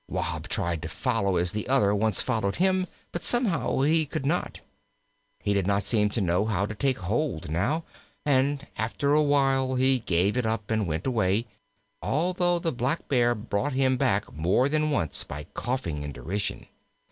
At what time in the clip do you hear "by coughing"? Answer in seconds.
15.23-16.01